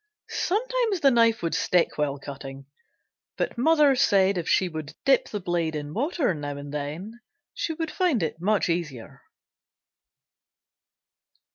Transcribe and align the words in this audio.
Sometimes 0.29 1.01
the 1.01 1.11
knife 1.11 1.43
would 1.43 1.53
stick 1.53 1.95
while 1.95 2.17
cutting, 2.17 2.65
but 3.37 3.55
mother 3.55 3.95
said 3.95 4.35
if 4.35 4.49
she 4.49 4.67
would 4.67 4.95
dip 5.05 5.29
the 5.29 5.39
blade 5.39 5.75
in 5.75 5.93
water 5.93 6.33
now 6.33 6.57
and 6.57 6.73
then 6.73 7.19
she 7.53 7.73
would 7.75 7.91
find 7.91 8.23
it 8.23 8.41
much 8.41 8.67
easier. 8.67 9.21